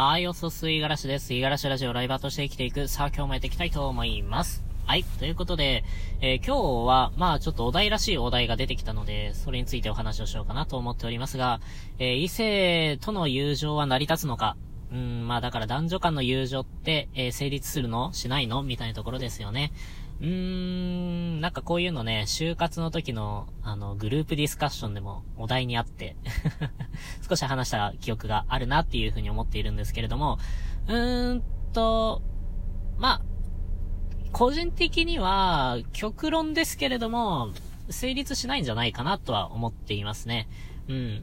[0.00, 1.34] はい、おそすいがらしです。
[1.34, 2.86] いがらしラジオライバーとして生きていく。
[2.86, 4.62] さあ、今日もやっていきたいと思います。
[4.86, 5.02] はい。
[5.02, 5.82] ということで、
[6.20, 11.60] えー、今日は、まあちょっとお題らしいお題が出てきたので、それについてお話をしようかなと思っておりますが、
[11.98, 14.56] えー、異性との友情は成り立つのか？
[14.92, 18.12] うん、まあだから男女間の友情って、えー、成立するの？
[18.12, 18.62] しないの？
[18.62, 19.72] みたいなところですよね。
[20.20, 26.16] うーん、なんかこういうのね、就活の時の、あの、グループディスカッションでもお題にあって
[27.28, 30.38] 少し話した記憶があるなっていうふうに思っているんですけれども、
[30.88, 31.42] うーん
[31.72, 32.22] と、
[32.96, 33.22] まあ、
[34.32, 37.50] 個人的には、極論ですけれども、
[37.90, 40.48] 成立しないんじゃないかなとは思っていますね。
[40.88, 41.22] うん。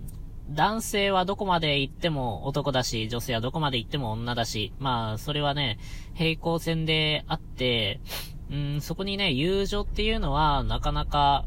[0.49, 5.79] 男性はどこまで行っても男だし、女性はどこまで行っても女だし、まあ、それはね、
[6.13, 7.99] 平行線であって、
[8.55, 11.45] うん、そこにね、友情っていうのは、なかなか、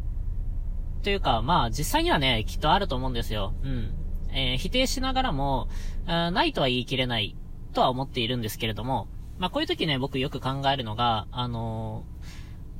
[1.02, 3.54] というか、まあ、実際にはね、きっとあると思うんですよ。
[3.62, 3.94] うん。
[4.30, 5.68] えー、否定しながらも、
[6.06, 7.34] ないとは言い切れない、
[7.72, 9.08] とは思っているんですけれども、
[9.38, 12.04] まあ、こういう時ね、僕よく考えるのが、あの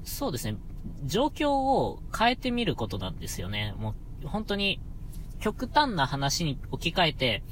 [0.04, 0.58] ー、そうですね、
[1.06, 3.74] 状況を変えてみることなんですよね。
[3.78, 4.80] もう、本当に、
[5.40, 7.42] 極端な話に置き換えて、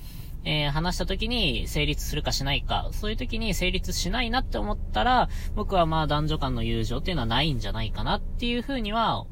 [0.47, 9.27] えー、話した時に成立するかしないか、そういう時に成立しないなって思ったら、僕はまあ男女間の友情っていうのはないんじゃないかなっていうふうには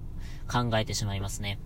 [0.50, 1.60] 考えてしまいますね。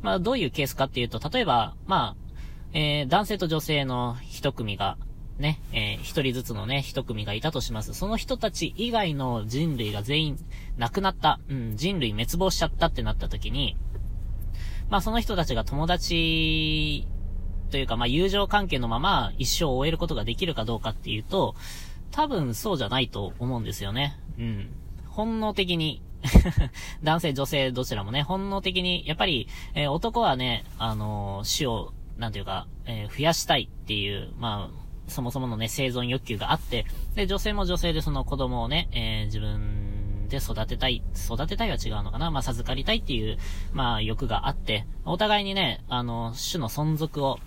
[0.00, 2.28] まあどういうケースかっていうと、例えば、まあ、
[2.72, 4.96] えー、男性と女性の一組が、
[5.38, 7.92] ね、えー、一人ずつのね、一組がいたとします。
[7.92, 10.38] その人たち以外の人類が全員
[10.78, 13.76] 亡くなった、うん、人類滅亡しちゃったってなった時に、
[14.88, 17.06] まあその人たちが友達
[17.68, 21.54] というか、まあ、友情関係のまま一生を終えることができるかどうかっていうと、
[22.10, 24.18] 多分そうじゃないと思うんですよね。
[24.38, 24.70] うん。
[25.06, 26.02] 本能的に
[27.02, 43.38] 男性、女性、どちらもね、本能的に、やっぱり、えー、男はね、あのー、死を、なんていうか、えー、増やしたいっていう、まあ、そもそものね、生存欲求があって、で、女性も女性でその子供をね、え自分で育てたい、育てたいは違うのかなまあ、授かりたいっていう、
[43.72, 47.38] まあ、欲があって、お互いにね、あの、種の存続を、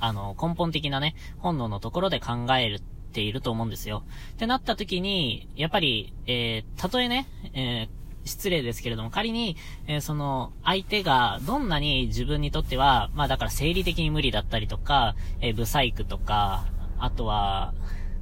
[0.00, 2.80] あの、根本的なね、本能のところで考えるっ
[3.12, 4.04] ていると思うんですよ。
[4.32, 7.98] ってなった時に、やっぱり、えー、たとえね、えー
[8.28, 16.66] 失礼ですけれども、仮に、えー、その、相手が、どんなに自分にとっては、まあだから生理的に無理だったりとか、えー、ブサイクとか、
[16.98, 17.72] あとは、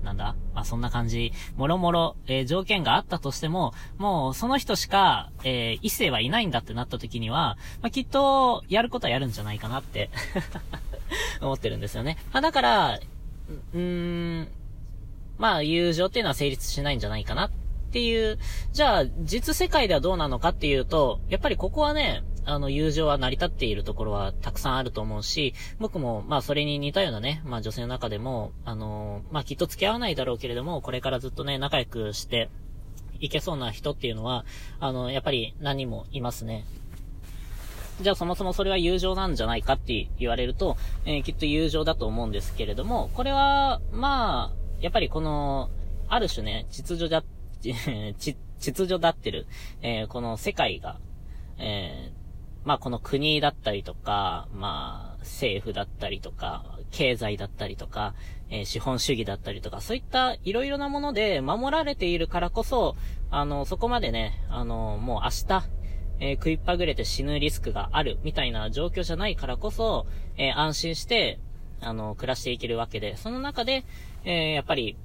[0.04, 10.10] なんだまあそんな感じ、もろもろ、えー、条件があったとしても、もうその人しか、えー、異性はいないんだってなった時には、まあきっと、やることはやるんじゃないかなって
[11.40, 12.16] 思ってるんですよね。
[12.32, 13.00] まあだから、
[13.74, 14.48] うーん、
[15.38, 17.50] まあ友情っていうのは成立しないんじゃないかなっ
[17.92, 18.38] ていう、
[18.72, 32.48] じゃあ実世界ではどうなのかっていうと、やっぱりここはね、あの、友情は成り立っているところはたくさんあると思うし、僕も、まあ、それに似たようなね、まあ、女性の中でも、あのまあ、きっと付き合わないだろうけれども、これからずっとね、仲良くして
[33.18, 34.44] いけそうな人っていうのは、
[34.78, 36.64] あの、やっぱり何人もいますね。
[38.00, 40.76] じゃあそもそもそれは友情なんじゃないかって言われると、
[41.06, 45.70] えー、きっと友情だと思うんですけれども、これは、まあ、やっぱりこの、
[46.08, 47.24] ある種ね、秩序だ、
[48.18, 49.46] 秩序だってる、
[49.82, 50.98] えー、この世界が、
[51.58, 58.14] えー、まあこの国だったりとか、まあ政府だったりとか、経済だったりとか、
[58.50, 62.96] えー、資本主義だったりとか、そういったいろいろなもので守られているからこそ、
[63.30, 65.68] あの、そこまでね、あの、もう明日、
[66.20, 70.06] えー、食いっぱぐれて死ぬリスクがあるみたいな状況じゃないからこそ、
[70.36, 71.38] えー、安心して、
[71.80, 73.84] あの、暮らしていけるわけで、その中で、
[74.24, 74.96] えー、やっぱり、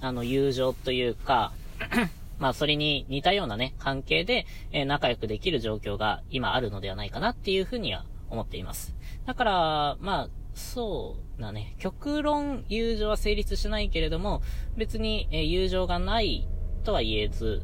[0.00, 1.52] あの、友情というか
[2.38, 8.94] まあ、それに似たようなね、関係で、え、仲良くできる状況が今あるのではないかなっていうふうには思っています。
[9.26, 14.42] だから、まあ、そうだね、極論友情は成立しないけれども、
[14.76, 16.48] 別に、え、友情がない
[16.84, 17.62] とは言えず、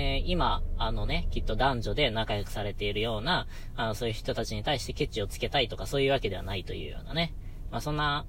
[0.00, 7.34] えー、今、あのね、きっと男女で仲良くされているような、あの、そういう人たちに対してケチをつけたいとかそういうわけではないというようなね。
[7.72, 8.24] まあ、そんな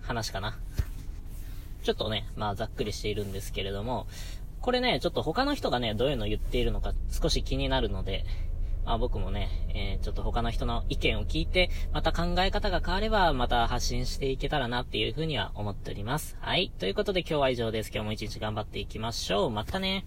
[0.00, 0.58] 話かな。
[1.84, 4.08] ちょっとね、まあ、ざっくりしているんですけれども、
[4.60, 8.24] これね、ちょっと他の人がね、どういうのを言っているのか少し気になるので、
[8.84, 16.36] まあ僕もね、えー、ちょっと他の人の意見を聞いて、また考え方が変われば、また発信していけたらなっていうふうには思っております。
[16.40, 16.72] はい。
[16.80, 17.90] ということで今日は以上です。
[17.94, 19.50] 今日も一日頑張っていきましょう。
[19.50, 20.04] またね。